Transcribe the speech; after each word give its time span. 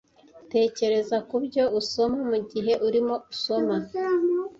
Tekereza 0.53 1.17
kubyo 1.29 1.63
usoma 1.79 2.17
mugihe 2.31 2.73
urimo 2.87 3.15
usoma 3.33 3.75